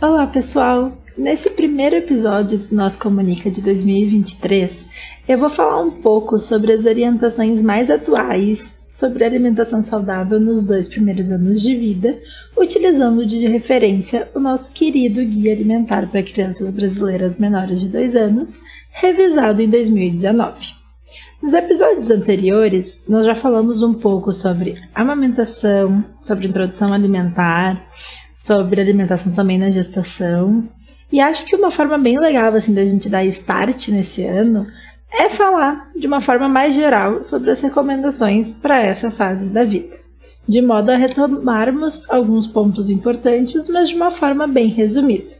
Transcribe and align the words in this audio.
Olá, 0.00 0.28
pessoal! 0.28 0.96
Nesse 1.16 1.50
primeiro 1.50 1.96
episódio 1.96 2.56
do 2.56 2.72
Nosso 2.72 3.00
Comunica 3.00 3.50
de 3.50 3.60
2023, 3.60 4.86
eu 5.26 5.36
vou 5.36 5.50
falar 5.50 5.80
um 5.80 5.90
pouco 5.90 6.38
sobre 6.38 6.72
as 6.72 6.84
orientações 6.84 7.60
mais 7.60 7.90
atuais 7.90 8.78
sobre 8.88 9.24
alimentação 9.24 9.82
saudável 9.82 10.38
nos 10.38 10.62
dois 10.62 10.86
primeiros 10.86 11.32
anos 11.32 11.60
de 11.60 11.74
vida, 11.74 12.16
utilizando 12.56 13.26
de 13.26 13.48
referência 13.48 14.28
o 14.36 14.38
nosso 14.38 14.72
querido 14.72 15.20
Guia 15.24 15.52
Alimentar 15.52 16.08
para 16.08 16.22
Crianças 16.22 16.70
Brasileiras 16.70 17.36
Menores 17.36 17.80
de 17.80 17.88
2 17.88 18.14
anos, 18.14 18.60
revisado 18.92 19.60
em 19.60 19.68
2019. 19.68 20.76
Nos 21.42 21.52
episódios 21.52 22.08
anteriores, 22.08 23.02
nós 23.08 23.26
já 23.26 23.34
falamos 23.34 23.82
um 23.82 23.94
pouco 23.94 24.32
sobre 24.32 24.74
amamentação, 24.94 26.04
sobre 26.22 26.46
introdução 26.46 26.92
alimentar, 26.92 27.84
sobre 28.38 28.80
alimentação 28.80 29.32
também 29.32 29.58
na 29.58 29.68
gestação. 29.68 30.68
E 31.10 31.20
acho 31.20 31.44
que 31.44 31.56
uma 31.56 31.72
forma 31.72 31.98
bem 31.98 32.20
legal 32.20 32.54
assim 32.54 32.72
da 32.72 32.84
gente 32.84 33.08
dar 33.08 33.24
start 33.24 33.88
nesse 33.88 34.24
ano 34.24 34.64
é 35.10 35.28
falar 35.28 35.86
de 35.96 36.06
uma 36.06 36.20
forma 36.20 36.48
mais 36.48 36.72
geral 36.74 37.20
sobre 37.22 37.50
as 37.50 37.60
recomendações 37.60 38.52
para 38.52 38.80
essa 38.80 39.10
fase 39.10 39.50
da 39.50 39.64
vida, 39.64 39.96
de 40.46 40.62
modo 40.62 40.90
a 40.90 40.96
retomarmos 40.96 42.08
alguns 42.08 42.46
pontos 42.46 42.88
importantes, 42.88 43.68
mas 43.68 43.88
de 43.88 43.96
uma 43.96 44.10
forma 44.10 44.46
bem 44.46 44.68
resumida. 44.68 45.36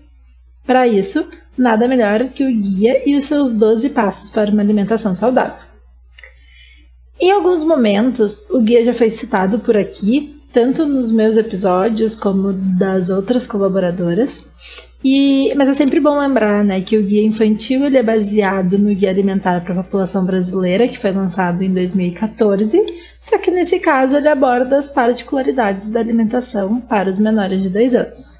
Para 0.67 0.89
isso, 0.89 1.29
nada 1.57 1.87
melhor 1.87 2.31
que 2.31 2.45
o 2.45 2.61
guia 2.61 3.09
e 3.09 3.15
os 3.17 3.25
seus 3.25 3.51
12 3.53 3.91
passos 3.91 4.31
para 4.31 4.51
uma 4.51 4.63
alimentação 4.63 5.15
saudável. 5.15 5.69
Em 7.21 7.31
alguns 7.31 7.63
momentos, 7.63 8.49
o 8.51 8.61
guia 8.61 8.85
já 8.85 8.95
foi 8.95 9.11
citado 9.11 9.59
por 9.61 9.77
aqui, 9.77 10.38
tanto 10.53 10.87
nos 10.87 11.13
meus 11.13 11.37
episódios 11.37 12.15
como 12.15 12.53
das 12.53 13.11
outras 13.11 13.47
colaboradoras. 13.47 14.47
E, 15.05 15.55
mas 15.55 15.69
é 15.69 15.75
sempre 15.75 16.01
bom 16.01 16.19
lembrar 16.19 16.65
né, 16.65 16.81
que 16.81 16.99
o 16.99 17.03
guia 17.03 17.25
infantil 17.25 17.85
ele 17.85 17.99
é 17.99 18.03
baseado 18.03 18.77
no 18.77 18.93
guia 18.95 19.11
alimentar 19.11 19.61
para 19.63 19.75
a 19.75 19.85
população 19.85 20.25
brasileira, 20.25 20.89
que 20.89 20.99
foi 20.99 21.13
lançado 21.13 21.63
em 21.63 21.73
2014, 21.73 22.85
só 23.21 23.39
que 23.39 23.51
nesse 23.51 23.79
caso 23.79 24.17
ele 24.17 24.29
aborda 24.29 24.77
as 24.77 24.89
particularidades 24.89 25.87
da 25.87 26.01
alimentação 26.01 26.81
para 26.81 27.09
os 27.09 27.19
menores 27.19 27.63
de 27.63 27.69
2 27.69 27.95
anos. 27.95 28.39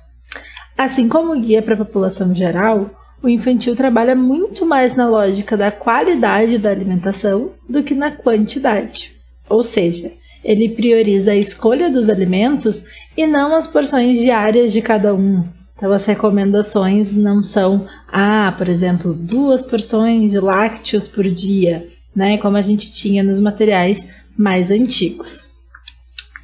Assim 0.77 1.09
como 1.09 1.33
o 1.33 1.41
guia 1.41 1.63
para 1.63 1.75
a 1.75 1.85
população 1.85 2.35
geral, 2.35 2.91
o 3.23 3.29
infantil 3.29 3.77
trabalha 3.77 4.15
muito 4.15 4.67
mais 4.67 4.95
na 4.95 5.09
lógica 5.09 5.57
da 5.57 5.71
qualidade 5.71 6.59
da 6.59 6.71
alimentação 6.71 7.53
do 7.69 7.83
que 7.83 7.95
na 7.95 8.11
quantidade. 8.11 9.13
Ou 9.49 9.63
seja, 9.63 10.13
ele 10.45 10.69
prioriza 10.69 11.33
a 11.33 11.37
escolha 11.37 11.91
dos 11.91 12.09
alimentos 12.09 12.85
e 13.17 13.27
não 13.27 13.55
as 13.55 13.67
porções 13.67 14.19
diárias 14.19 14.73
de 14.73 14.81
cada 14.81 15.15
um. 15.15 15.45
Então, 15.77 15.93
as 15.93 16.05
recomendações 16.07 17.13
não 17.13 17.43
são, 17.43 17.87
ah, 18.09 18.53
por 18.59 18.69
exemplo, 18.69 19.15
duas 19.15 19.65
porções 19.65 20.33
de 20.33 20.41
lácteos 20.41 21.07
por 21.07 21.25
dia, 21.25 21.87
né? 22.15 22.37
Como 22.39 22.57
a 22.57 22.63
gente 22.63 22.91
tinha 22.91 23.23
nos 23.23 23.39
materiais 23.39 24.09
mais 24.37 24.73
antigos. 24.73 25.51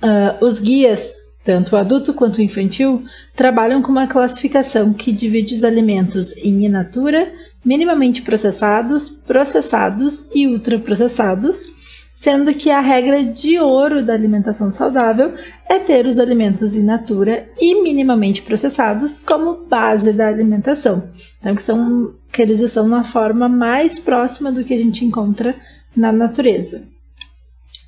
Uh, 0.00 0.44
os 0.44 0.60
guias, 0.60 1.12
tanto 1.44 1.74
o 1.74 1.78
adulto 1.78 2.14
quanto 2.14 2.38
o 2.38 2.42
infantil, 2.42 3.04
trabalham 3.34 3.82
com 3.82 3.90
uma 3.90 4.06
classificação 4.06 4.92
que 4.92 5.12
divide 5.12 5.54
os 5.54 5.64
alimentos 5.64 6.36
em 6.36 6.64
in 6.64 6.68
natura, 6.68 7.32
minimamente 7.64 8.22
processados, 8.22 9.08
processados 9.08 10.28
e 10.32 10.46
ultraprocessados 10.46 11.83
sendo 12.14 12.54
que 12.54 12.70
a 12.70 12.80
regra 12.80 13.24
de 13.24 13.58
ouro 13.58 14.04
da 14.04 14.14
alimentação 14.14 14.70
saudável 14.70 15.34
é 15.68 15.78
ter 15.78 16.06
os 16.06 16.18
alimentos 16.18 16.76
in 16.76 16.84
natura 16.84 17.48
e 17.58 17.82
minimamente 17.82 18.42
processados 18.42 19.18
como 19.18 19.66
base 19.66 20.12
da 20.12 20.28
alimentação. 20.28 21.10
Então, 21.40 21.56
que 21.56 21.62
são 21.62 22.14
que 22.30 22.42
eles 22.42 22.60
estão 22.60 22.86
na 22.88 23.04
forma 23.04 23.48
mais 23.48 23.98
próxima 23.98 24.50
do 24.50 24.64
que 24.64 24.74
a 24.74 24.78
gente 24.78 25.04
encontra 25.04 25.54
na 25.96 26.10
natureza. 26.10 26.82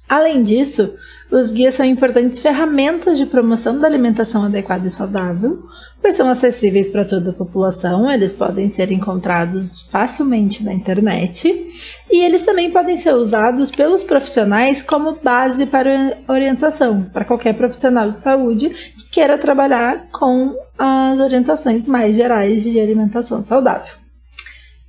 Além 0.09 0.43
disso, 0.43 0.95
os 1.31 1.51
guias 1.51 1.75
são 1.75 1.85
importantes 1.85 2.39
ferramentas 2.39 3.19
de 3.19 3.27
promoção 3.27 3.79
da 3.79 3.87
alimentação 3.87 4.45
adequada 4.45 4.87
e 4.87 4.91
saudável, 4.91 5.65
pois 6.01 6.15
são 6.15 6.29
acessíveis 6.29 6.89
para 6.89 7.05
toda 7.05 7.31
a 7.31 7.35
população, 7.35 8.11
eles 8.11 8.33
podem 8.33 8.69
ser 8.69 8.93
encontrados 8.93 9.89
facilmente 9.91 10.63
na 10.63 10.73
internet 10.73 11.49
e 12.11 12.25
eles 12.25 12.43
também 12.43 12.71
podem 12.71 12.97
ser 12.97 13.15
usados 13.15 13.71
pelos 13.71 14.05
profissionais 14.05 14.83
como 14.83 15.19
base 15.23 15.67
para 15.67 16.19
orientação, 16.29 17.03
para 17.13 17.25
qualquer 17.25 17.55
profissional 17.55 18.13
de 18.13 18.21
saúde 18.21 18.69
que 18.69 19.11
queira 19.11 19.37
trabalhar 19.37 20.09
com 20.13 20.55
as 20.79 21.19
orientações 21.19 21.87
mais 21.87 22.15
gerais 22.15 22.63
de 22.63 22.79
alimentação 22.79 23.43
saudável. 23.43 23.95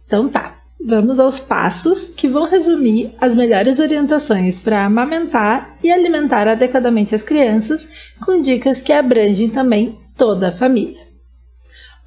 Então 0.06 0.30
tá, 0.30 0.57
Vamos 0.80 1.20
aos 1.20 1.40
passos 1.40 2.06
que 2.06 2.28
vão 2.28 2.48
resumir 2.48 3.12
as 3.20 3.36
melhores 3.36 3.80
orientações 3.80 4.60
para 4.60 4.86
amamentar 4.86 5.76
e 5.84 5.92
alimentar 5.92 6.48
adequadamente 6.48 7.16
as 7.16 7.24
crianças, 7.24 7.88
com 8.24 8.42
dicas 8.42 8.82
que 8.82 8.94
abrangem 8.94 9.50
também 9.50 9.98
toda 10.16 10.50
a 10.50 10.56
família. 10.56 11.02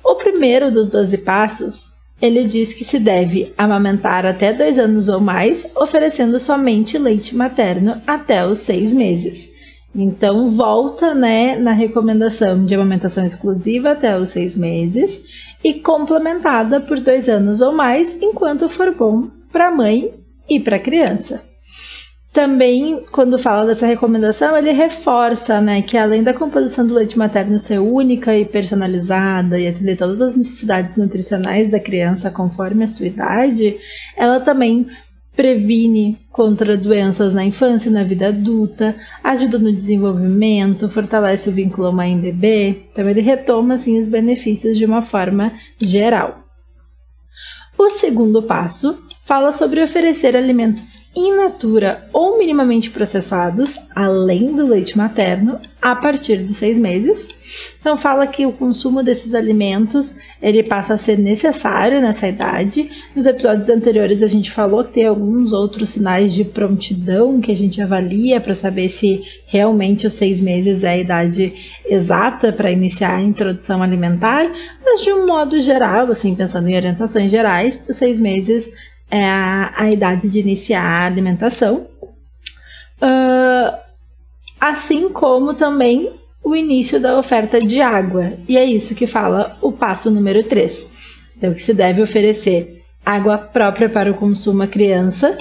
O 0.04 0.14
primeiro 0.14 0.70
dos 0.70 0.88
12 0.88 1.18
passos, 1.18 1.86
ele 2.22 2.44
diz 2.44 2.72
que 2.72 2.84
se 2.84 2.98
deve 2.98 3.52
amamentar 3.58 4.24
até 4.24 4.52
dois 4.52 4.78
anos 4.78 5.08
ou 5.08 5.20
mais, 5.20 5.66
oferecendo 5.76 6.38
somente 6.38 6.96
leite 6.96 7.34
materno 7.34 8.00
até 8.06 8.46
os 8.46 8.60
seis 8.60 8.94
meses. 8.94 9.50
Então, 9.94 10.48
volta 10.48 11.12
né, 11.14 11.56
na 11.56 11.72
recomendação 11.72 12.64
de 12.64 12.74
amamentação 12.74 13.26
exclusiva 13.26 13.90
até 13.90 14.16
os 14.16 14.28
seis 14.28 14.56
meses 14.56 15.49
e 15.62 15.74
complementada 15.74 16.80
por 16.80 17.00
dois 17.00 17.28
anos 17.28 17.60
ou 17.60 17.72
mais, 17.72 18.20
enquanto 18.20 18.68
for 18.68 18.94
bom 18.94 19.28
para 19.52 19.68
a 19.68 19.70
mãe 19.70 20.14
e 20.48 20.58
para 20.58 20.76
a 20.76 20.80
criança. 20.80 21.42
Também, 22.32 23.04
quando 23.10 23.40
fala 23.40 23.66
dessa 23.66 23.86
recomendação, 23.86 24.56
ele 24.56 24.70
reforça 24.70 25.60
né, 25.60 25.82
que 25.82 25.96
além 25.96 26.22
da 26.22 26.32
composição 26.32 26.86
do 26.86 26.94
leite 26.94 27.18
materno 27.18 27.58
ser 27.58 27.80
única 27.80 28.36
e 28.36 28.44
personalizada 28.44 29.58
e 29.58 29.66
atender 29.66 29.96
todas 29.96 30.20
as 30.20 30.36
necessidades 30.36 30.96
nutricionais 30.96 31.70
da 31.70 31.80
criança 31.80 32.30
conforme 32.30 32.84
a 32.84 32.86
sua 32.86 33.06
idade, 33.06 33.76
ela 34.16 34.38
também 34.38 34.86
previne 35.40 36.18
contra 36.30 36.76
doenças 36.76 37.32
na 37.32 37.42
infância 37.42 37.88
e 37.88 37.92
na 37.92 38.04
vida 38.04 38.28
adulta, 38.28 38.94
ajuda 39.24 39.58
no 39.58 39.72
desenvolvimento, 39.72 40.86
fortalece 40.90 41.48
o 41.48 41.52
vínculo 41.52 41.90
mãe-bebê. 41.90 42.82
Então, 42.92 43.08
ele 43.08 43.22
retoma 43.22 43.72
assim, 43.72 43.98
os 43.98 44.06
benefícios 44.06 44.76
de 44.76 44.84
uma 44.84 45.00
forma 45.00 45.54
geral. 45.82 46.34
O 47.78 47.88
segundo 47.88 48.42
passo 48.42 49.02
fala 49.24 49.52
sobre 49.52 49.82
oferecer 49.82 50.36
alimentos 50.36 51.00
in 51.14 51.36
natura 51.36 52.08
ou 52.12 52.38
minimamente 52.38 52.90
processados, 52.90 53.76
além 53.94 54.54
do 54.54 54.66
leite 54.66 54.96
materno, 54.96 55.58
a 55.82 55.96
partir 55.96 56.36
dos 56.38 56.56
seis 56.56 56.78
meses. 56.78 57.28
Então 57.80 57.96
fala 57.96 58.26
que 58.26 58.46
o 58.46 58.52
consumo 58.52 59.02
desses 59.02 59.34
alimentos 59.34 60.16
ele 60.40 60.62
passa 60.62 60.94
a 60.94 60.96
ser 60.96 61.18
necessário 61.18 62.00
nessa 62.00 62.28
idade. 62.28 62.90
Nos 63.14 63.26
episódios 63.26 63.68
anteriores 63.68 64.22
a 64.22 64.28
gente 64.28 64.52
falou 64.52 64.84
que 64.84 64.92
tem 64.92 65.06
alguns 65.06 65.52
outros 65.52 65.90
sinais 65.90 66.32
de 66.32 66.44
prontidão 66.44 67.40
que 67.40 67.50
a 67.50 67.56
gente 67.56 67.80
avalia 67.82 68.40
para 68.40 68.54
saber 68.54 68.88
se 68.88 69.24
realmente 69.46 70.06
os 70.06 70.12
seis 70.12 70.40
meses 70.40 70.84
é 70.84 70.90
a 70.90 70.98
idade 70.98 71.52
exata 71.86 72.52
para 72.52 72.70
iniciar 72.70 73.16
a 73.16 73.22
introdução 73.22 73.82
alimentar, 73.82 74.44
mas 74.84 75.02
de 75.02 75.12
um 75.12 75.26
modo 75.26 75.60
geral, 75.60 76.10
assim 76.10 76.34
pensando 76.34 76.68
em 76.68 76.76
orientações 76.76 77.30
gerais, 77.30 77.84
os 77.88 77.96
seis 77.96 78.20
meses 78.20 78.70
é 79.10 79.24
a, 79.24 79.72
a 79.76 79.90
idade 79.90 80.28
de 80.28 80.40
iniciar 80.40 80.82
a 80.82 81.06
alimentação. 81.06 81.86
Uh, 83.02 83.78
assim 84.60 85.08
como 85.08 85.54
também 85.54 86.12
o 86.42 86.54
início 86.54 87.00
da 87.00 87.18
oferta 87.18 87.58
de 87.58 87.80
água. 87.80 88.34
E 88.48 88.56
é 88.56 88.64
isso 88.64 88.94
que 88.94 89.06
fala 89.06 89.58
o 89.60 89.72
passo 89.72 90.10
número 90.10 90.42
3. 90.44 90.86
Então, 91.36 91.54
que 91.54 91.62
se 91.62 91.72
deve 91.72 92.02
oferecer 92.02 92.82
água 93.04 93.38
própria 93.38 93.88
para 93.88 94.10
o 94.10 94.14
consumo 94.14 94.62
à 94.62 94.66
criança 94.66 95.36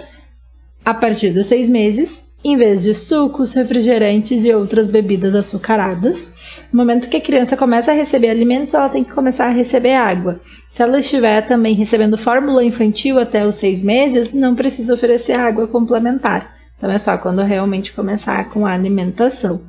a 0.83 0.93
partir 0.93 1.31
dos 1.31 1.47
seis 1.47 1.69
meses 1.69 2.28
em 2.43 2.55
vez 2.55 2.83
de 2.83 2.93
sucos, 2.93 3.53
refrigerantes 3.53 4.45
e 4.45 4.53
outras 4.53 4.87
bebidas 4.87 5.35
açucaradas. 5.35 6.31
No 6.71 6.77
momento 6.77 7.09
que 7.09 7.17
a 7.17 7.21
criança 7.21 7.57
começa 7.57 7.91
a 7.91 7.95
receber 7.95 8.29
alimentos, 8.29 8.73
ela 8.73 8.87
tem 8.87 9.03
que 9.03 9.11
começar 9.11 9.47
a 9.47 9.51
receber 9.51 9.93
água. 9.93 10.39
Se 10.69 10.81
ela 10.81 10.99
estiver 10.99 11.41
também 11.45 11.75
recebendo 11.75 12.17
fórmula 12.17 12.63
infantil 12.63 13.19
até 13.19 13.45
os 13.45 13.55
seis 13.55 13.83
meses, 13.83 14.31
não 14.31 14.55
precisa 14.55 14.93
oferecer 14.93 15.37
água 15.37 15.67
complementar. 15.67 16.55
Então 16.77 16.89
é 16.89 16.97
só 16.97 17.17
quando 17.17 17.43
realmente 17.43 17.91
começar 17.91 18.49
com 18.49 18.65
a 18.65 18.71
alimentação. 18.71 19.61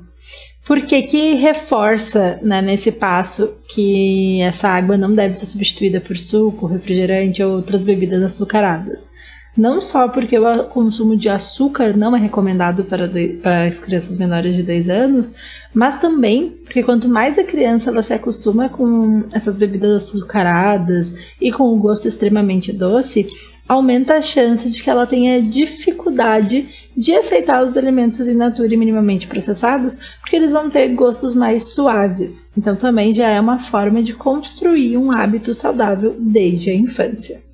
Por 0.64 0.82
que, 0.82 1.02
que 1.02 1.34
reforça 1.34 2.38
né, 2.42 2.62
nesse 2.62 2.92
passo 2.92 3.58
que 3.74 4.40
essa 4.42 4.68
água 4.68 4.96
não 4.96 5.12
deve 5.12 5.34
ser 5.34 5.46
substituída 5.46 6.00
por 6.00 6.16
suco, 6.16 6.66
refrigerante 6.66 7.42
ou 7.42 7.56
outras 7.56 7.82
bebidas 7.82 8.22
açucaradas? 8.22 9.10
Não 9.56 9.80
só 9.82 10.08
porque 10.08 10.38
o 10.38 10.64
consumo 10.64 11.16
de 11.16 11.28
açúcar 11.28 11.96
não 11.96 12.16
é 12.16 12.20
recomendado 12.20 12.84
para, 12.84 13.08
do, 13.08 13.18
para 13.42 13.64
as 13.64 13.78
crianças 13.78 14.16
menores 14.16 14.54
de 14.54 14.62
2 14.62 14.88
anos, 14.88 15.34
mas 15.74 15.96
também 15.96 16.50
porque 16.64 16.82
quanto 16.82 17.08
mais 17.08 17.38
a 17.38 17.44
criança 17.44 17.90
ela 17.90 18.00
se 18.00 18.14
acostuma 18.14 18.68
com 18.68 19.24
essas 19.32 19.56
bebidas 19.56 20.14
açucaradas 20.14 21.34
e 21.40 21.50
com 21.50 21.64
o 21.64 21.76
gosto 21.76 22.06
extremamente 22.06 22.72
doce, 22.72 23.26
aumenta 23.70 24.14
a 24.14 24.22
chance 24.22 24.68
de 24.68 24.82
que 24.82 24.90
ela 24.90 25.06
tenha 25.06 25.40
dificuldade 25.40 26.68
de 26.96 27.14
aceitar 27.14 27.62
os 27.62 27.76
alimentos 27.76 28.28
in 28.28 28.34
natura 28.34 28.74
e 28.74 28.76
minimamente 28.76 29.28
processados, 29.28 30.18
porque 30.20 30.34
eles 30.34 30.50
vão 30.50 30.68
ter 30.68 30.88
gostos 30.88 31.34
mais 31.34 31.72
suaves. 31.72 32.50
Então 32.58 32.74
também 32.74 33.14
já 33.14 33.28
é 33.28 33.40
uma 33.40 33.58
forma 33.58 34.02
de 34.02 34.12
construir 34.12 34.96
um 34.96 35.12
hábito 35.12 35.54
saudável 35.54 36.16
desde 36.18 36.70
a 36.70 36.74
infância. 36.74 37.49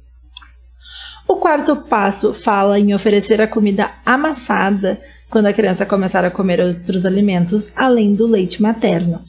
O 1.29 1.37
quarto 1.37 1.75
passo 1.75 2.33
fala 2.33 2.79
em 2.79 2.95
oferecer 2.95 3.41
a 3.41 3.49
comida 3.49 3.91
amassada 4.05 5.01
quando 5.29 5.47
a 5.47 5.53
criança 5.53 5.85
começar 5.85 6.25
a 6.25 6.31
comer 6.31 6.61
outros 6.61 7.05
alimentos 7.05 7.73
além 7.75 8.15
do 8.15 8.27
leite 8.27 8.63
materno. 8.63 9.21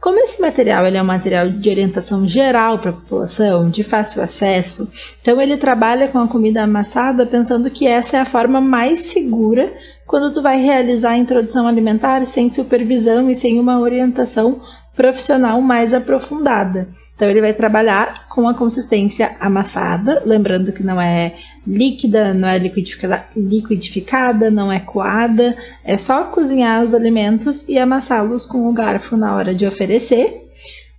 Como 0.00 0.18
esse 0.18 0.40
material 0.40 0.84
é 0.84 1.00
um 1.00 1.04
material 1.04 1.48
de 1.48 1.70
orientação 1.70 2.26
geral 2.26 2.80
para 2.80 2.90
a 2.90 2.94
população, 2.94 3.70
de 3.70 3.84
fácil 3.84 4.20
acesso, 4.20 4.90
então 5.22 5.40
ele 5.40 5.56
trabalha 5.56 6.08
com 6.08 6.18
a 6.18 6.26
comida 6.26 6.62
amassada 6.62 7.24
pensando 7.24 7.70
que 7.70 7.86
essa 7.86 8.16
é 8.16 8.20
a 8.20 8.24
forma 8.24 8.60
mais 8.60 9.00
segura 9.00 9.72
quando 10.06 10.32
tu 10.32 10.42
vai 10.42 10.60
realizar 10.60 11.10
a 11.10 11.18
introdução 11.18 11.68
alimentar 11.68 12.26
sem 12.26 12.50
supervisão 12.50 13.30
e 13.30 13.34
sem 13.34 13.60
uma 13.60 13.78
orientação 13.78 14.60
profissional 14.94 15.60
mais 15.60 15.94
aprofundada. 15.94 16.88
Então 17.14 17.30
ele 17.30 17.40
vai 17.40 17.54
trabalhar 17.54 18.28
com 18.28 18.48
a 18.48 18.54
consistência 18.54 19.36
amassada, 19.38 20.22
lembrando 20.26 20.72
que 20.72 20.82
não 20.82 21.00
é 21.00 21.34
líquida, 21.64 22.34
não 22.34 22.48
é 22.48 22.58
liquidificada, 22.58 23.24
liquidificada, 23.36 24.50
não 24.50 24.70
é 24.70 24.80
coada, 24.80 25.56
é 25.84 25.96
só 25.96 26.24
cozinhar 26.24 26.82
os 26.82 26.92
alimentos 26.92 27.68
e 27.68 27.78
amassá-los 27.78 28.44
com 28.46 28.68
o 28.68 28.72
garfo 28.72 29.16
na 29.16 29.34
hora 29.36 29.54
de 29.54 29.64
oferecer. 29.64 30.48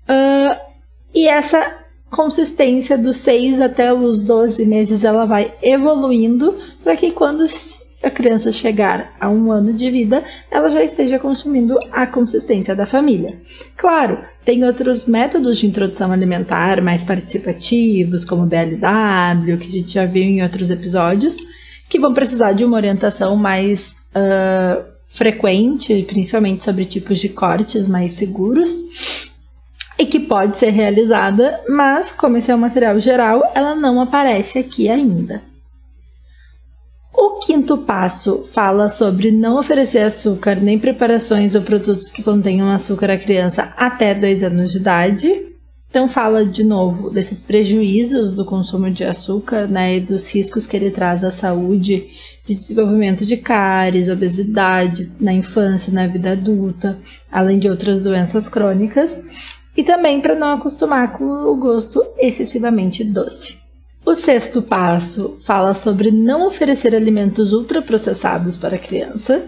Uh, 0.07 0.57
e 1.13 1.27
essa 1.27 1.85
consistência 2.09 2.97
dos 2.97 3.17
6 3.17 3.59
até 3.59 3.93
os 3.93 4.21
12 4.21 4.65
meses 4.65 5.03
ela 5.03 5.25
vai 5.25 5.53
evoluindo 5.61 6.57
para 6.81 6.95
que 6.95 7.11
quando 7.11 7.45
a 8.07 8.11
criança 8.11 8.51
chegar 8.51 9.15
a 9.19 9.29
um 9.29 9.51
ano 9.51 9.73
de 9.73 9.89
vida, 9.89 10.23
ela 10.51 10.69
já 10.69 10.83
esteja 10.83 11.17
consumindo 11.17 11.77
a 11.91 12.05
consistência 12.05 12.75
da 12.75 12.85
família. 12.85 13.35
Claro, 13.75 14.19
tem 14.43 14.63
outros 14.63 15.05
métodos 15.05 15.57
de 15.57 15.67
introdução 15.67 16.11
alimentar 16.11 16.81
mais 16.81 17.03
participativos, 17.03 18.23
como 18.23 18.45
BLW, 18.45 19.57
que 19.57 19.67
a 19.67 19.71
gente 19.71 19.91
já 19.93 20.05
viu 20.05 20.23
em 20.23 20.43
outros 20.43 20.69
episódios, 20.69 21.37
que 21.89 21.99
vão 21.99 22.13
precisar 22.13 22.53
de 22.53 22.63
uma 22.63 22.77
orientação 22.77 23.35
mais 23.35 23.95
uh, 24.15 24.83
frequente, 25.05 26.03
principalmente 26.03 26.63
sobre 26.63 26.85
tipos 26.85 27.19
de 27.19 27.29
cortes 27.29 27.87
mais 27.87 28.13
seguros 28.13 29.33
e 29.97 30.05
que 30.05 30.19
pode 30.19 30.57
ser 30.57 30.71
realizada, 30.71 31.61
mas 31.69 32.11
como 32.11 32.37
esse 32.37 32.51
é 32.51 32.55
um 32.55 32.59
material 32.59 32.99
geral, 32.99 33.51
ela 33.55 33.75
não 33.75 34.01
aparece 34.01 34.59
aqui 34.59 34.89
ainda. 34.89 35.41
O 37.27 37.39
quinto 37.39 37.79
passo 37.79 38.43
fala 38.43 38.87
sobre 38.87 39.31
não 39.31 39.57
oferecer 39.57 40.03
açúcar 40.03 40.57
nem 40.61 40.77
preparações 40.77 41.55
ou 41.55 41.63
produtos 41.63 42.11
que 42.11 42.21
contenham 42.21 42.69
açúcar 42.69 43.09
à 43.09 43.17
criança 43.17 43.73
até 43.75 44.13
2 44.13 44.43
anos 44.43 44.71
de 44.71 44.77
idade. 44.77 45.45
Então 45.89 46.07
fala 46.07 46.45
de 46.45 46.63
novo 46.63 47.09
desses 47.09 47.41
prejuízos 47.41 48.31
do 48.31 48.45
consumo 48.45 48.91
de 48.91 49.03
açúcar, 49.03 49.67
né, 49.67 49.97
e 49.97 50.01
dos 50.01 50.31
riscos 50.31 50.67
que 50.67 50.77
ele 50.77 50.91
traz 50.91 51.23
à 51.23 51.31
saúde, 51.31 52.05
de 52.45 52.53
desenvolvimento 52.53 53.25
de 53.25 53.37
cáries, 53.37 54.07
obesidade 54.07 55.11
na 55.19 55.33
infância, 55.33 55.91
na 55.91 56.05
vida 56.05 56.33
adulta, 56.33 56.99
além 57.31 57.57
de 57.57 57.67
outras 57.67 58.03
doenças 58.03 58.47
crônicas, 58.47 59.57
e 59.75 59.83
também 59.83 60.21
para 60.21 60.35
não 60.35 60.49
acostumar 60.49 61.17
com 61.17 61.25
o 61.25 61.55
gosto 61.55 62.05
excessivamente 62.19 63.03
doce. 63.03 63.64
O 64.05 64.13
sexto 64.13 64.61
passo 64.61 65.37
fala 65.41 65.73
sobre 65.73 66.11
não 66.11 66.45
oferecer 66.45 66.95
alimentos 66.95 67.51
ultraprocessados 67.51 68.55
para 68.55 68.75
a 68.75 68.79
criança. 68.79 69.43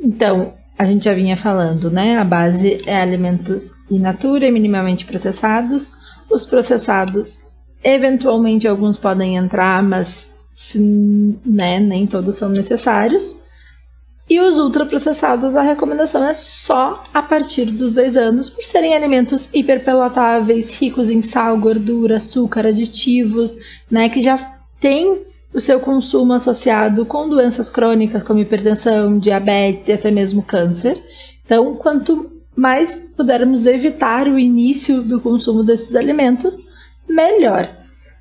Então, 0.00 0.54
a 0.76 0.84
gente 0.84 1.04
já 1.04 1.14
vinha 1.14 1.36
falando, 1.36 1.88
né? 1.88 2.18
A 2.18 2.24
base 2.24 2.78
é 2.86 3.00
alimentos 3.00 3.74
in 3.88 4.00
natura 4.00 4.46
e 4.46 4.52
minimamente 4.52 5.04
processados. 5.04 5.92
Os 6.28 6.44
processados, 6.44 7.40
eventualmente 7.82 8.66
alguns 8.66 8.98
podem 8.98 9.36
entrar, 9.36 9.80
mas 9.82 10.28
né, 11.44 11.78
nem 11.78 12.04
todos 12.04 12.34
são 12.34 12.48
necessários. 12.48 13.42
E 14.28 14.38
os 14.40 14.58
ultraprocessados, 14.58 15.56
a 15.56 15.62
recomendação 15.62 16.22
é 16.22 16.34
só 16.34 17.02
a 17.14 17.22
partir 17.22 17.66
dos 17.66 17.94
dois 17.94 18.16
anos, 18.16 18.50
por 18.50 18.64
serem 18.64 18.94
alimentos 18.94 19.48
hiperpalatáveis, 19.54 20.74
ricos 20.74 21.08
em 21.08 21.22
sal, 21.22 21.56
gordura, 21.56 22.18
açúcar, 22.18 22.66
aditivos, 22.66 23.56
né, 23.90 24.08
que 24.10 24.20
já 24.20 24.36
tem 24.78 25.22
o 25.52 25.60
seu 25.60 25.80
consumo 25.80 26.34
associado 26.34 27.06
com 27.06 27.26
doenças 27.28 27.70
crônicas 27.70 28.22
como 28.22 28.40
hipertensão, 28.40 29.18
diabetes 29.18 29.88
e 29.88 29.92
até 29.92 30.10
mesmo 30.10 30.42
câncer. 30.42 31.02
Então, 31.42 31.74
quanto 31.76 32.30
mais 32.54 32.96
pudermos 33.16 33.66
evitar 33.66 34.26
o 34.26 34.38
início 34.38 35.00
do 35.00 35.20
consumo 35.20 35.64
desses 35.64 35.94
alimentos, 35.94 36.66
melhor. 37.08 37.70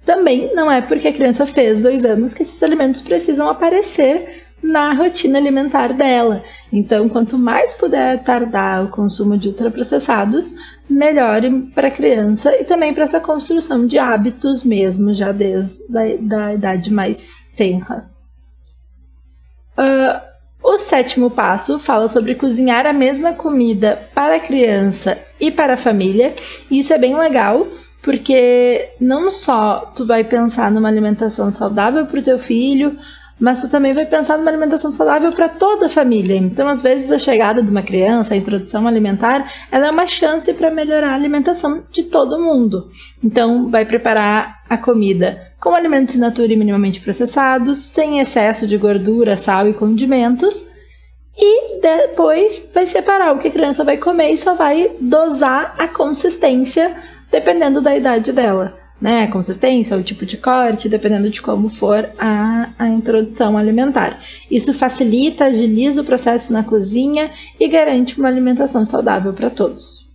Também 0.06 0.56
não 0.56 0.72
é 0.72 0.82
porque 0.82 1.10
a 1.10 1.14
criança 1.14 1.46
fez 1.46 1.80
dois 1.80 2.06
anos 2.06 2.34
que 2.34 2.44
esses 2.44 2.64
alimentos 2.64 3.02
precisam 3.02 3.50
aparecer 3.50 4.47
na 4.62 4.94
rotina 4.94 5.38
alimentar 5.38 5.94
dela. 5.94 6.44
Então, 6.72 7.08
quanto 7.08 7.38
mais 7.38 7.74
puder 7.74 8.24
tardar 8.24 8.84
o 8.84 8.90
consumo 8.90 9.38
de 9.38 9.48
ultraprocessados, 9.50 10.54
melhor 10.90 11.42
para 11.74 11.88
a 11.88 11.92
criança 11.92 12.56
e 12.60 12.64
também 12.64 12.94
para 12.94 13.04
essa 13.04 13.20
construção 13.20 13.86
de 13.86 13.98
hábitos 13.98 14.64
mesmo, 14.64 15.14
já 15.14 15.32
desde 15.32 15.98
a 15.98 16.18
da 16.20 16.54
idade 16.54 16.92
mais 16.92 17.48
tenra. 17.56 18.10
Uh, 19.78 20.28
o 20.64 20.78
sétimo 20.78 21.30
passo 21.30 21.78
fala 21.80 22.08
sobre 22.08 22.36
cozinhar 22.36 22.86
a 22.86 22.94
mesma 22.94 23.34
comida 23.34 24.10
para 24.14 24.36
a 24.36 24.40
criança 24.40 25.18
e 25.40 25.52
para 25.52 25.74
a 25.74 25.78
família. 25.78 26.34
E 26.70 26.80
isso 26.80 26.94
é 26.94 26.98
bem 26.98 27.16
legal, 27.16 27.68
porque 28.02 28.90
não 29.00 29.30
só 29.30 29.92
tu 29.96 30.06
vai 30.06 30.24
pensar 30.24 30.72
numa 30.72 30.90
alimentação 30.90 31.52
saudável 31.52 32.06
para 32.08 32.20
o 32.20 32.24
teu 32.24 32.40
filho, 32.40 32.98
mas 33.40 33.62
tu 33.62 33.70
também 33.70 33.94
vai 33.94 34.06
pensar 34.06 34.38
numa 34.38 34.50
alimentação 34.50 34.92
saudável 34.92 35.32
para 35.32 35.48
toda 35.48 35.86
a 35.86 35.90
família. 35.90 36.36
Então, 36.36 36.68
às 36.68 36.82
vezes, 36.82 37.12
a 37.12 37.20
chegada 37.20 37.62
de 37.62 37.70
uma 37.70 37.84
criança, 37.84 38.34
a 38.34 38.38
introdução 38.38 38.88
alimentar, 38.88 39.52
ela 39.72 39.88
é 39.88 39.92
uma 39.92 40.08
chance 40.08 40.52
para 40.54 40.72
melhorar 40.72 41.12
a 41.12 41.16
alimentação 41.16 41.84
de 41.92 42.04
todo 42.04 42.40
mundo. 42.40 42.90
Então, 43.24 43.70
vai 43.70 43.86
preparar 43.86 44.62
a 44.68 44.78
comida 44.78 45.54
com 45.60 45.74
alimentos 45.76 46.16
in 46.16 46.20
natura 46.20 46.52
e 46.52 46.58
minimamente 46.58 47.02
processados, 47.02 47.78
sem 47.78 48.20
excesso 48.20 48.66
de 48.66 48.78
gordura, 48.78 49.38
sal 49.38 49.68
e 49.68 49.74
condimentos. 49.74 50.68
E 51.38 51.80
depois 51.80 52.68
vai 52.74 52.88
separar 52.88 53.34
o 53.34 53.40
que 53.40 53.50
a 53.50 53.52
criança 53.52 53.84
vai 53.84 53.98
comer 53.98 54.32
e 54.32 54.38
só 54.38 54.56
vai 54.56 54.92
dosar 55.00 55.76
a 55.78 55.88
consistência 55.88 56.96
dependendo 57.30 57.82
da 57.82 57.96
idade 57.96 58.32
dela 58.32 58.87
né, 59.00 59.28
consistência, 59.28 59.96
o 59.96 60.04
tipo 60.04 60.26
de 60.26 60.38
corte, 60.38 60.90
dependendo 60.90 61.30
de 61.30 61.42
como 61.42 61.70
for 61.70 62.10
a, 62.18 62.70
a 62.78 62.88
introdução 62.90 63.58
alimentar. 63.58 64.20
Isso 64.50 64.74
facilita, 64.74 65.46
agiliza 65.46 66.02
o 66.02 66.06
processo 66.06 66.52
na 66.52 66.64
cozinha 66.64 67.30
e 67.60 67.68
garante 67.68 68.20
uma 68.20 68.28
alimentação 68.28 68.86
saudável 68.86 69.34
para 69.34 69.50
todos. 69.50 70.08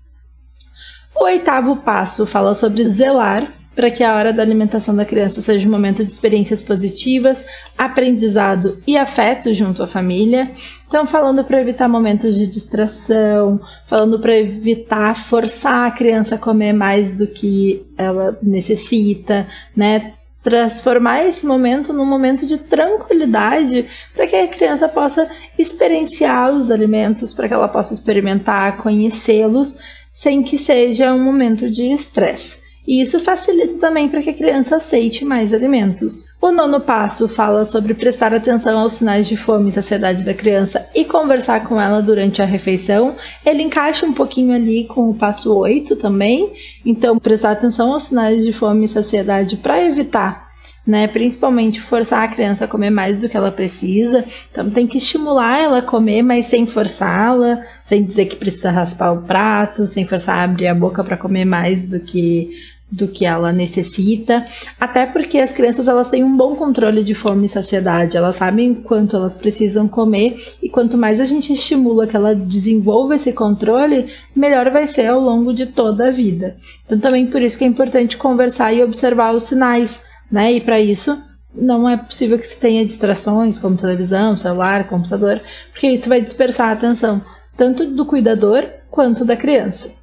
O 1.15 1.25
oitavo 1.25 1.77
passo 1.77 2.27
fala 2.27 2.55
sobre 2.55 2.85
zelar 2.85 3.53
para 3.75 3.91
que 3.91 4.03
a 4.05 4.15
hora 4.15 4.33
da 4.33 4.43
alimentação 4.43 4.95
da 4.95 5.05
criança 5.05 5.41
seja 5.41 5.67
um 5.67 5.71
momento 5.71 6.05
de 6.05 6.11
experiências 6.11 6.61
positivas, 6.61 7.45
aprendizado 7.77 8.83
e 8.87 8.97
afeto 8.97 9.53
junto 9.55 9.83
à 9.83 9.87
família. 9.87 10.51
Então, 10.87 11.07
falando 11.07 11.43
para 11.45 11.61
evitar 11.61 11.89
momentos 11.89 12.37
de 12.37 12.47
distração, 12.47 13.61
falando 13.87 14.19
para 14.19 14.37
evitar 14.39 15.17
forçar 15.17 15.89
a 15.89 15.91
criança 15.91 16.35
a 16.35 16.39
comer 16.39 16.73
mais 16.73 17.17
do 17.17 17.27
que 17.27 17.85
ela 17.97 18.39
necessita, 18.43 19.47
né? 19.77 20.15
transformar 20.43 21.25
esse 21.25 21.47
momento 21.47 21.93
num 21.93 22.05
momento 22.05 22.45
de 22.45 22.59
tranquilidade 22.59 23.87
para 24.13 24.27
que 24.27 24.35
a 24.35 24.49
criança 24.49 24.89
possa 24.89 25.31
experienciar 25.57 26.51
os 26.53 26.71
alimentos, 26.71 27.33
para 27.33 27.47
que 27.47 27.55
ela 27.55 27.69
possa 27.69 27.95
experimentar, 27.95 28.77
conhecê-los, 28.79 29.79
sem 30.11 30.43
que 30.43 30.59
seja 30.59 31.15
um 31.15 31.23
momento 31.23 31.71
de 31.71 31.93
estresse. 31.93 32.62
E 32.87 33.01
isso 33.01 33.21
facilita 33.21 33.79
também 33.79 34.09
para 34.09 34.23
que 34.23 34.31
a 34.31 34.35
criança 34.35 34.77
aceite 34.77 35.25
mais 35.25 35.55
alimentos. 35.55 36.27
O 36.41 36.51
nono 36.51 36.81
passo 36.81 37.29
fala 37.29 37.65
sobre 37.65 37.95
prestar 37.95 38.35
atenção 38.35 38.79
aos 38.79 38.95
sinais 38.95 39.29
de 39.29 39.37
fome 39.37 39.69
e 39.69 39.73
saciedade 39.73 40.25
da 40.25 40.35
criança 40.35 40.89
e 40.95 41.05
conversar 41.05 41.65
com 41.67 41.81
ela 41.81 42.03
durante 42.03 42.43
a 42.43 42.45
refeição. 42.45 43.15
Ele 43.47 43.63
encaixa 43.63 44.05
um 44.05 44.13
pouquinho 44.13 44.55
ali 44.55 44.85
com 44.85 45.11
o 45.11 45.15
passo 45.15 45.55
8 45.55 45.95
também. 45.97 46.53
Então, 46.85 47.19
prestar 47.19 47.53
atenção 47.53 47.93
aos 47.93 48.05
sinais 48.05 48.45
de 48.45 48.53
fome 48.53 48.85
e 48.85 48.89
saciedade 48.89 49.57
para 49.57 49.85
evitar 49.85 50.53
né? 50.87 51.07
Principalmente 51.07 51.81
forçar 51.81 52.23
a 52.23 52.29
criança 52.29 52.65
a 52.65 52.69
comer 52.69 52.91
mais 52.91 53.21
do 53.21 53.29
que 53.29 53.37
ela 53.37 53.53
precisa. 53.53 54.25
Então 54.51 54.71
tem 54.71 54.87
que 54.87 54.99
estimular 54.99 55.59
ela 55.59 55.79
a 55.79 55.83
comer, 55.83 56.23
mas 56.23 56.47
sem 56.47 56.67
forçá-la, 56.67 57.63
sem 57.83 58.05
dizer 58.05 58.27
que 58.27 58.37
precisa 58.37 58.71
raspar 58.71 59.13
o 59.13 59.23
prato, 59.23 59.87
sem 59.87 60.05
forçar 60.05 60.39
a 60.39 60.45
abrir 60.45 60.67
a 60.67 60.75
boca 60.75 61.05
para 61.05 61.17
comer 61.17 61.45
mais 61.45 61.85
do 61.85 62.01
que 62.01 62.51
do 62.93 63.09
que 63.09 63.25
ela 63.25 63.53
necessita, 63.53 64.45
até 64.79 65.07
porque 65.07 65.39
as 65.39 65.51
crianças 65.51 65.89
elas 65.89 66.11
têm 66.11 66.23
um 66.23 66.37
bom 66.37 66.55
controle 66.55 67.03
de 67.03 67.15
fome 67.15 67.47
e 67.47 67.49
saciedade, 67.49 68.19
elas 68.19 68.37
sabem 68.37 68.75
quanto 68.75 69.17
elas 69.17 69.35
precisam 69.35 69.89
comer 69.89 70.37
e 70.63 70.69
quanto 70.69 70.99
mais 70.99 71.19
a 71.19 71.25
gente 71.25 71.55
estimula 71.55 72.07
que 72.07 72.15
ela 72.15 72.35
desenvolva 72.35 73.15
esse 73.15 73.33
controle, 73.33 74.09
melhor 74.37 74.71
vai 74.71 74.87
ser 74.87 75.07
ao 75.07 75.21
longo 75.21 75.55
de 75.55 75.67
toda 75.67 76.09
a 76.09 76.11
vida. 76.11 76.57
Então 76.85 76.99
também 76.99 77.27
por 77.27 77.41
isso 77.41 77.57
que 77.57 77.65
é 77.65 77.67
importante 77.67 78.19
conversar 78.19 78.75
e 78.75 78.83
observar 78.83 79.35
os 79.35 79.45
sinais, 79.45 80.03
né? 80.31 80.53
E 80.53 80.61
para 80.61 80.79
isso 80.79 81.19
não 81.55 81.89
é 81.89 81.97
possível 81.97 82.39
que 82.39 82.47
se 82.47 82.59
tenha 82.59 82.85
distrações 82.85 83.59
como 83.59 83.77
televisão, 83.77 84.37
celular, 84.37 84.89
computador, 84.89 85.41
porque 85.71 85.89
isso 85.89 86.09
vai 86.09 86.21
dispersar 86.21 86.69
a 86.69 86.73
atenção 86.73 87.23
tanto 87.57 87.87
do 87.87 88.07
cuidador 88.07 88.65
quanto 88.91 89.25
da 89.25 89.37
criança. 89.37 90.02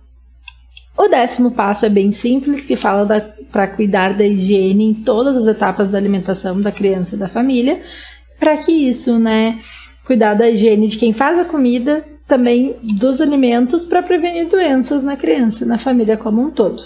O 1.00 1.08
décimo 1.08 1.52
passo 1.52 1.86
é 1.86 1.90
bem 1.90 2.12
simples, 2.12 2.66
que 2.66 2.76
fala 2.76 3.34
para 3.50 3.70
cuidar 3.70 4.14
da 4.14 4.26
higiene 4.26 4.84
em 4.84 4.94
todas 4.94 5.38
as 5.38 5.48
etapas 5.48 5.88
da 5.88 5.98
alimentação 5.98 6.60
da 6.60 6.74
criança 6.74 7.16
e 7.16 7.18
da 7.18 7.30
família, 7.30 7.82
para 8.38 8.58
que 8.58 8.74
isso, 8.74 9.18
né, 9.18 9.58
cuidar 10.06 10.34
da 10.34 10.50
higiene 10.50 10.90
de 10.90 10.98
quem 10.98 11.14
faz 11.14 11.40
a 11.40 11.46
comida, 11.46 12.04
também 12.28 12.76
dos 12.82 13.22
alimentos 13.22 13.86
para 13.86 14.04
prevenir 14.04 14.50
doenças 14.50 15.02
na 15.02 15.16
criança 15.16 15.66
na 15.66 15.78
família 15.78 16.18
como 16.18 16.42
um 16.42 16.52
todo. 16.52 16.84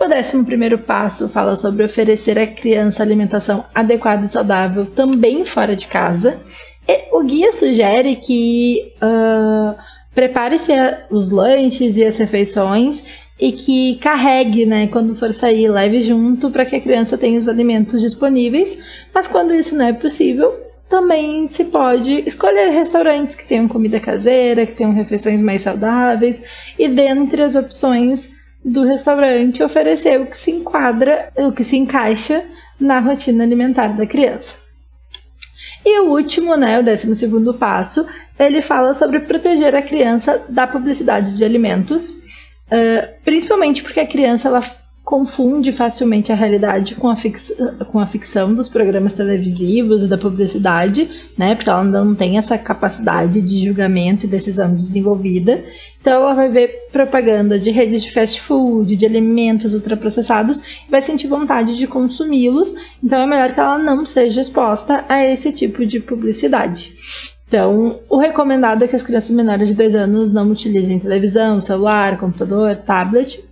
O 0.00 0.08
décimo 0.08 0.42
primeiro 0.42 0.78
passo 0.78 1.28
fala 1.28 1.54
sobre 1.54 1.84
oferecer 1.84 2.38
à 2.38 2.46
criança 2.46 3.02
alimentação 3.02 3.62
adequada 3.74 4.24
e 4.24 4.28
saudável 4.28 4.86
também 4.86 5.44
fora 5.44 5.76
de 5.76 5.86
casa. 5.86 6.40
E 6.88 7.14
o 7.14 7.22
guia 7.22 7.52
sugere 7.52 8.16
que 8.16 8.94
uh, 9.02 9.76
prepare-se 10.18 10.72
os 11.12 11.30
lanches 11.30 11.96
e 11.96 12.04
as 12.04 12.18
refeições 12.18 13.04
e 13.38 13.52
que 13.52 13.94
carregue, 13.98 14.66
né, 14.66 14.88
quando 14.88 15.14
for 15.14 15.32
sair, 15.32 15.68
leve 15.68 16.02
junto 16.02 16.50
para 16.50 16.66
que 16.66 16.74
a 16.74 16.80
criança 16.80 17.16
tenha 17.16 17.38
os 17.38 17.46
alimentos 17.46 18.02
disponíveis. 18.02 18.76
Mas 19.14 19.28
quando 19.28 19.54
isso 19.54 19.76
não 19.76 19.86
é 19.86 19.92
possível, 19.92 20.52
também 20.88 21.46
se 21.46 21.66
pode 21.66 22.24
escolher 22.26 22.70
restaurantes 22.70 23.36
que 23.36 23.46
tenham 23.46 23.68
comida 23.68 24.00
caseira, 24.00 24.66
que 24.66 24.72
tenham 24.72 24.92
refeições 24.92 25.40
mais 25.40 25.62
saudáveis 25.62 26.42
e 26.76 26.88
dentre 26.88 27.40
as 27.40 27.54
opções 27.54 28.32
do 28.64 28.82
restaurante 28.82 29.62
oferecer 29.62 30.20
o 30.20 30.26
que 30.26 30.36
se 30.36 30.50
enquadra, 30.50 31.30
o 31.36 31.52
que 31.52 31.62
se 31.62 31.76
encaixa 31.76 32.42
na 32.80 32.98
rotina 32.98 33.44
alimentar 33.44 33.96
da 33.96 34.04
criança. 34.04 34.67
E 35.84 36.00
o 36.00 36.10
último, 36.10 36.56
né, 36.56 36.78
o 36.78 36.82
décimo 36.82 37.14
segundo 37.14 37.54
passo, 37.54 38.06
ele 38.38 38.60
fala 38.60 38.94
sobre 38.94 39.20
proteger 39.20 39.74
a 39.74 39.82
criança 39.82 40.42
da 40.48 40.66
publicidade 40.66 41.36
de 41.36 41.44
alimentos, 41.44 42.10
uh, 42.10 43.22
principalmente 43.24 43.82
porque 43.82 44.00
a 44.00 44.06
criança 44.06 44.48
ela 44.48 44.62
confunde 45.08 45.72
facilmente 45.72 46.30
a 46.30 46.34
realidade 46.34 46.94
com 46.94 47.08
a, 47.08 47.16
fix, 47.16 47.50
com 47.90 47.98
a 47.98 48.06
ficção 48.06 48.52
dos 48.52 48.68
programas 48.68 49.14
televisivos 49.14 50.02
e 50.02 50.06
da 50.06 50.18
publicidade, 50.18 51.08
né? 51.34 51.54
Porque 51.54 51.70
ela 51.70 51.80
ainda 51.80 52.04
não 52.04 52.14
tem 52.14 52.36
essa 52.36 52.58
capacidade 52.58 53.40
de 53.40 53.64
julgamento 53.64 54.26
e 54.26 54.28
decisão 54.28 54.74
desenvolvida. 54.74 55.64
Então 55.98 56.22
ela 56.22 56.34
vai 56.34 56.50
ver 56.50 56.90
propaganda 56.92 57.58
de 57.58 57.70
redes 57.70 58.02
de 58.02 58.12
fast 58.12 58.38
food, 58.38 58.94
de 58.96 59.06
alimentos 59.06 59.72
ultraprocessados 59.72 60.58
e 60.86 60.90
vai 60.90 61.00
sentir 61.00 61.26
vontade 61.26 61.74
de 61.78 61.86
consumi-los. 61.86 62.74
Então 63.02 63.22
é 63.22 63.26
melhor 63.26 63.54
que 63.54 63.60
ela 63.60 63.78
não 63.78 64.04
seja 64.04 64.42
exposta 64.42 65.06
a 65.08 65.24
esse 65.24 65.50
tipo 65.52 65.86
de 65.86 66.00
publicidade. 66.00 66.92
Então, 67.46 67.98
o 68.10 68.18
recomendado 68.18 68.84
é 68.84 68.86
que 68.86 68.94
as 68.94 69.02
crianças 69.02 69.30
menores 69.30 69.68
de 69.68 69.74
2 69.74 69.94
anos 69.94 70.30
não 70.30 70.50
utilizem 70.50 70.98
televisão, 70.98 71.62
celular, 71.62 72.18
computador, 72.18 72.76
tablet. 72.76 73.48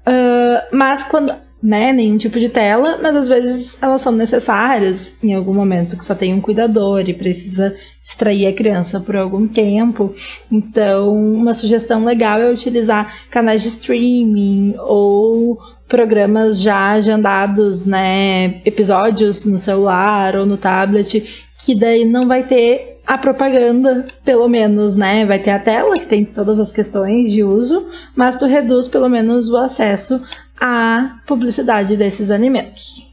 Uh, 0.00 0.39
mas 0.72 1.04
quando. 1.04 1.32
Né, 1.62 1.92
nenhum 1.92 2.16
tipo 2.16 2.40
de 2.40 2.48
tela, 2.48 2.98
mas 3.02 3.14
às 3.14 3.28
vezes 3.28 3.76
elas 3.82 4.00
são 4.00 4.12
necessárias 4.12 5.12
em 5.22 5.34
algum 5.34 5.52
momento 5.52 5.94
que 5.94 6.02
só 6.02 6.14
tem 6.14 6.32
um 6.32 6.40
cuidador 6.40 7.06
e 7.06 7.12
precisa 7.12 7.76
distrair 8.02 8.46
a 8.46 8.52
criança 8.54 8.98
por 8.98 9.14
algum 9.14 9.46
tempo. 9.46 10.10
Então, 10.50 11.14
uma 11.14 11.52
sugestão 11.52 12.02
legal 12.02 12.40
é 12.40 12.50
utilizar 12.50 13.14
canais 13.28 13.60
de 13.60 13.68
streaming 13.68 14.74
ou 14.78 15.58
programas 15.90 16.60
já 16.60 16.92
agendados, 16.92 17.84
né, 17.84 18.62
episódios 18.64 19.44
no 19.44 19.58
celular 19.58 20.36
ou 20.36 20.46
no 20.46 20.56
tablet 20.56 21.44
que 21.58 21.74
daí 21.74 22.06
não 22.06 22.22
vai 22.22 22.46
ter 22.46 23.00
a 23.06 23.18
propaganda, 23.18 24.06
pelo 24.24 24.48
menos, 24.48 24.94
né? 24.94 25.26
Vai 25.26 25.40
ter 25.40 25.50
a 25.50 25.58
tela 25.58 25.94
que 25.94 26.06
tem 26.06 26.24
todas 26.24 26.60
as 26.60 26.70
questões 26.70 27.32
de 27.32 27.42
uso, 27.42 27.88
mas 28.14 28.36
tu 28.36 28.46
reduz 28.46 28.86
pelo 28.88 29.08
menos 29.08 29.50
o 29.50 29.56
acesso 29.56 30.22
à 30.58 31.18
publicidade 31.26 31.96
desses 31.96 32.30
alimentos. 32.30 33.06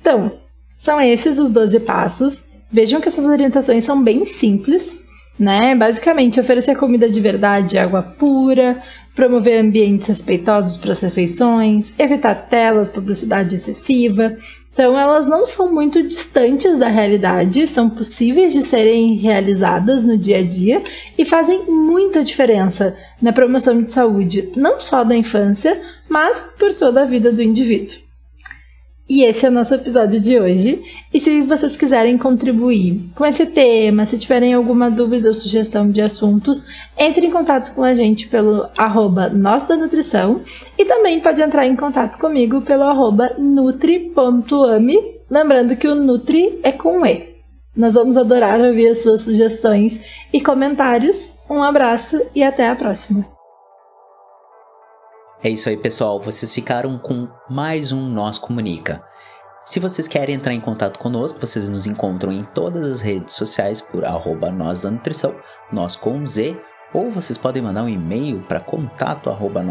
Então, 0.00 0.32
são 0.78 1.00
esses 1.00 1.38
os 1.38 1.50
12 1.50 1.80
passos. 1.80 2.44
Vejam 2.72 3.00
que 3.00 3.08
essas 3.08 3.26
orientações 3.26 3.84
são 3.84 4.02
bem 4.02 4.24
simples, 4.24 4.98
né? 5.40 5.74
Basicamente, 5.74 6.38
oferecer 6.38 6.76
comida 6.76 7.08
de 7.08 7.20
verdade, 7.20 7.78
água 7.78 8.02
pura, 8.02 8.82
promover 9.16 9.58
ambientes 9.58 10.06
respeitosos 10.06 10.76
para 10.76 10.92
as 10.92 11.00
refeições, 11.00 11.92
evitar 11.98 12.34
telas, 12.34 12.90
publicidade 12.90 13.56
excessiva, 13.56 14.36
então, 14.72 14.96
elas 14.96 15.26
não 15.26 15.44
são 15.44 15.70
muito 15.70 16.02
distantes 16.02 16.78
da 16.78 16.88
realidade, 16.88 17.66
são 17.66 17.90
possíveis 17.90 18.52
de 18.52 18.62
serem 18.62 19.16
realizadas 19.16 20.04
no 20.04 20.16
dia 20.16 20.38
a 20.38 20.42
dia 20.42 20.82
e 21.18 21.24
fazem 21.24 21.66
muita 21.66 22.24
diferença 22.24 22.96
na 23.20 23.30
promoção 23.32 23.82
de 23.82 23.92
saúde, 23.92 24.50
não 24.56 24.80
só 24.80 25.04
da 25.04 25.14
infância, 25.14 25.78
mas 26.08 26.42
por 26.58 26.72
toda 26.72 27.02
a 27.02 27.04
vida 27.04 27.30
do 27.30 27.42
indivíduo. 27.42 28.09
E 29.10 29.24
esse 29.24 29.44
é 29.44 29.48
o 29.48 29.52
nosso 29.52 29.74
episódio 29.74 30.20
de 30.20 30.38
hoje. 30.38 30.80
E 31.12 31.18
se 31.18 31.40
vocês 31.42 31.76
quiserem 31.76 32.16
contribuir 32.16 33.10
com 33.16 33.26
esse 33.26 33.44
tema, 33.44 34.06
se 34.06 34.16
tiverem 34.16 34.54
alguma 34.54 34.88
dúvida 34.88 35.26
ou 35.26 35.34
sugestão 35.34 35.90
de 35.90 36.00
assuntos, 36.00 36.64
entre 36.96 37.26
em 37.26 37.30
contato 37.32 37.74
com 37.74 37.82
a 37.82 37.92
gente 37.92 38.28
pelo 38.28 38.68
arroba 38.78 39.28
Nós 39.28 39.64
da 39.64 39.76
Nutrição 39.76 40.42
e 40.78 40.84
também 40.84 41.18
pode 41.18 41.42
entrar 41.42 41.66
em 41.66 41.74
contato 41.74 42.18
comigo 42.18 42.62
pelo 42.62 42.84
arroba 42.84 43.34
nutri.ame, 43.36 44.96
lembrando 45.28 45.74
que 45.74 45.88
o 45.88 45.96
Nutri 45.96 46.60
é 46.62 46.70
com 46.70 47.04
E. 47.04 47.34
Nós 47.74 47.94
vamos 47.94 48.16
adorar 48.16 48.60
ouvir 48.60 48.90
as 48.90 49.02
suas 49.02 49.22
sugestões 49.22 50.00
e 50.32 50.40
comentários. 50.40 51.28
Um 51.50 51.60
abraço 51.64 52.22
e 52.32 52.44
até 52.44 52.68
a 52.68 52.76
próxima! 52.76 53.39
É 55.42 55.48
isso 55.48 55.70
aí, 55.70 55.76
pessoal. 55.76 56.20
Vocês 56.20 56.52
ficaram 56.52 56.98
com 56.98 57.26
mais 57.48 57.92
um 57.92 58.02
Nós 58.02 58.38
Comunica. 58.38 59.02
Se 59.64 59.80
vocês 59.80 60.06
querem 60.06 60.34
entrar 60.34 60.52
em 60.52 60.60
contato 60.60 60.98
conosco, 60.98 61.40
vocês 61.40 61.66
nos 61.70 61.86
encontram 61.86 62.30
em 62.30 62.44
todas 62.44 62.86
as 62.86 63.00
redes 63.00 63.36
sociais 63.36 63.80
por 63.80 64.04
arroba 64.04 64.50
nós 64.50 64.82
da 64.82 64.90
nutrição, 64.90 65.34
nós 65.72 65.96
com 65.96 66.26
Z, 66.26 66.60
ou 66.92 67.10
vocês 67.10 67.38
podem 67.38 67.62
mandar 67.62 67.84
um 67.84 67.88
e-mail 67.88 68.42
para 68.42 68.60
contato 68.60 69.30
arroba 69.30 69.62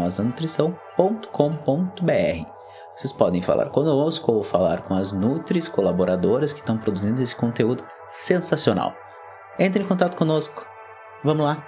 Vocês 2.96 3.12
podem 3.12 3.40
falar 3.40 3.70
conosco 3.70 4.32
ou 4.32 4.42
falar 4.42 4.82
com 4.82 4.94
as 4.94 5.12
Nutris 5.12 5.68
colaboradoras 5.68 6.52
que 6.52 6.60
estão 6.60 6.78
produzindo 6.78 7.22
esse 7.22 7.36
conteúdo 7.36 7.84
sensacional. 8.08 8.92
Entre 9.56 9.84
em 9.84 9.86
contato 9.86 10.16
conosco. 10.16 10.66
Vamos 11.22 11.44
lá. 11.44 11.64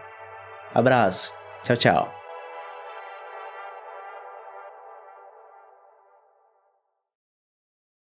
Abraço. 0.75 1.35
Tchau, 1.62 1.76
tchau. 1.76 2.21